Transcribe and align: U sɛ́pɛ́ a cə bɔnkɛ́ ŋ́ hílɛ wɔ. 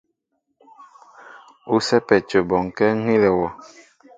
U 1.73 1.75
sɛ́pɛ́ 1.87 2.17
a 2.21 2.25
cə 2.27 2.37
bɔnkɛ́ 2.49 2.87
ŋ́ 3.01 3.07
hílɛ 3.09 3.29
wɔ. 3.39 3.47